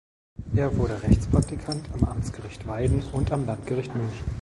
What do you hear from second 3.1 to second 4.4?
und am Landgericht München.